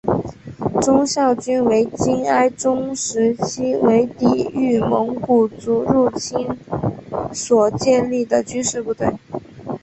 [0.81, 6.57] 忠孝军为金哀宗时期为抵御蒙古族入侵
[7.31, 9.13] 所建立的军事部队。